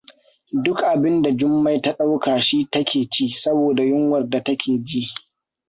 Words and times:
Duk 0.63 0.79
abinda 0.93 1.29
Jummai 1.39 1.77
ta 1.83 1.91
ɗauka 1.97 2.31
shi 2.41 2.57
ta 2.71 2.79
ke 2.89 2.99
ci 3.11 3.29
saboda 3.29 3.83
yunwar 3.89 4.29
da 4.29 4.39
take 4.43 4.73
ji. 4.87 5.01